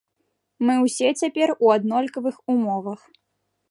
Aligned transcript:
Мы 0.67 0.77
ўсе 0.85 1.13
цяпер 1.21 1.55
у 1.67 1.71
аднолькавых 1.77 2.35
умовах. 2.57 3.01